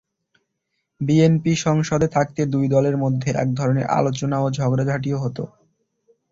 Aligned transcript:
BNP 1.01 1.51
সংসদে 1.65 2.07
থাকতে 2.07 2.41
দুই 2.53 2.65
দলের 2.67 2.95
মধ্যে 2.97 3.29
একধরনের 3.35 3.85
আলোচনা 3.91 4.37
ও 4.39 4.57
ঝগড়াঝাঁটিও 4.57 5.17
হতো। 5.19 5.43